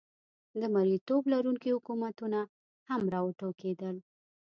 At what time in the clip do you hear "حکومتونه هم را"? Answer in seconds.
1.75-3.19